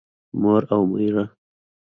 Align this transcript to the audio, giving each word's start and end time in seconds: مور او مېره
مور 0.41 0.61
او 0.73 0.81
مېره 0.91 1.25